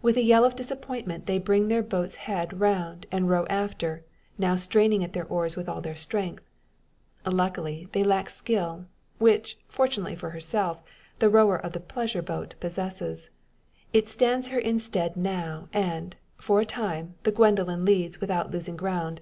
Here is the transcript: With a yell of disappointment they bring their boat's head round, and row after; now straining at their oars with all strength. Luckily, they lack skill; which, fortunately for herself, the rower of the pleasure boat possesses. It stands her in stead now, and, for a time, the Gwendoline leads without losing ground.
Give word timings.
With 0.00 0.16
a 0.16 0.22
yell 0.22 0.46
of 0.46 0.56
disappointment 0.56 1.26
they 1.26 1.36
bring 1.36 1.68
their 1.68 1.82
boat's 1.82 2.14
head 2.14 2.58
round, 2.60 3.04
and 3.12 3.28
row 3.28 3.44
after; 3.50 4.02
now 4.38 4.56
straining 4.56 5.04
at 5.04 5.12
their 5.12 5.26
oars 5.26 5.54
with 5.54 5.68
all 5.68 5.82
strength. 5.96 6.42
Luckily, 7.26 7.86
they 7.92 8.02
lack 8.02 8.30
skill; 8.30 8.86
which, 9.18 9.58
fortunately 9.68 10.16
for 10.16 10.30
herself, 10.30 10.82
the 11.18 11.28
rower 11.28 11.58
of 11.58 11.72
the 11.72 11.80
pleasure 11.80 12.22
boat 12.22 12.54
possesses. 12.58 13.28
It 13.92 14.08
stands 14.08 14.48
her 14.48 14.58
in 14.58 14.78
stead 14.80 15.14
now, 15.14 15.68
and, 15.74 16.16
for 16.38 16.60
a 16.60 16.64
time, 16.64 17.16
the 17.24 17.30
Gwendoline 17.30 17.84
leads 17.84 18.18
without 18.18 18.50
losing 18.50 18.76
ground. 18.78 19.20